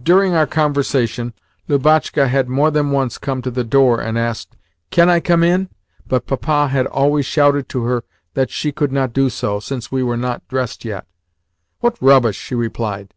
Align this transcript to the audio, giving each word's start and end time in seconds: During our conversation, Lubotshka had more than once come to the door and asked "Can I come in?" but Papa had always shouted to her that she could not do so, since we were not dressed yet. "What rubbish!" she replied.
During 0.00 0.32
our 0.32 0.46
conversation, 0.46 1.34
Lubotshka 1.66 2.28
had 2.28 2.48
more 2.48 2.70
than 2.70 2.92
once 2.92 3.18
come 3.18 3.42
to 3.42 3.50
the 3.50 3.64
door 3.64 4.00
and 4.00 4.16
asked 4.16 4.56
"Can 4.92 5.10
I 5.10 5.18
come 5.18 5.42
in?" 5.42 5.70
but 6.06 6.24
Papa 6.28 6.68
had 6.68 6.86
always 6.86 7.26
shouted 7.26 7.68
to 7.70 7.82
her 7.82 8.04
that 8.34 8.48
she 8.52 8.70
could 8.70 8.92
not 8.92 9.12
do 9.12 9.28
so, 9.28 9.58
since 9.58 9.90
we 9.90 10.04
were 10.04 10.16
not 10.16 10.46
dressed 10.46 10.84
yet. 10.84 11.04
"What 11.80 12.00
rubbish!" 12.00 12.36
she 12.38 12.54
replied. 12.54 13.12